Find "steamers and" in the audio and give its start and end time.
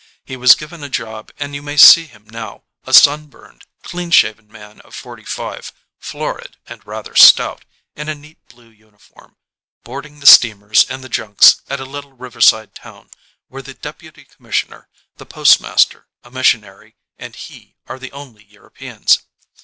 10.25-11.03